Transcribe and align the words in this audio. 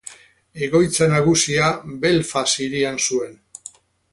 Egoitza 0.67 1.09
nagusia 1.11 1.67
Belfast 2.07 2.65
hirian 2.65 2.99
zuen. 3.07 3.37